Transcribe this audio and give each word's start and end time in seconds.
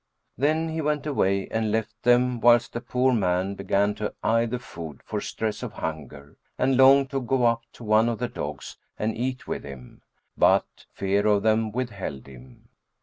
Then 0.35 0.69
he 0.69 0.81
went 0.81 1.05
away 1.05 1.47
and 1.49 1.71
left 1.71 1.93
them, 2.01 2.39
whilst 2.39 2.73
the 2.73 2.81
poor 2.81 3.13
man 3.13 3.53
began 3.53 3.93
to 4.01 4.15
eye 4.23 4.47
the 4.47 4.57
food, 4.57 5.01
for 5.05 5.21
stress 5.21 5.61
of 5.61 5.73
hunger, 5.73 6.37
and 6.57 6.75
longed 6.75 7.11
to 7.11 7.21
go 7.21 7.45
up 7.45 7.61
to 7.73 7.83
one 7.83 8.09
of 8.09 8.17
the 8.17 8.27
dogs 8.27 8.77
and 8.97 9.15
eat 9.15 9.47
with 9.47 9.63
him, 9.63 10.01
but 10.35 10.87
fear 10.91 11.27
of 11.27 11.43
them 11.43 11.71
withheld 11.71 12.25
him. 12.25 12.69